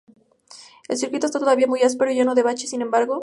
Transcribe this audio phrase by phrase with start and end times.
[0.89, 3.19] El circuito era todavía muy áspero y lleno de baches, sin embargo.